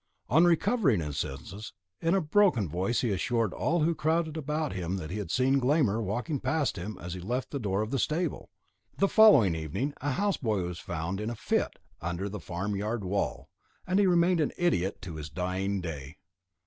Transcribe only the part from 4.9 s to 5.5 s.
that he had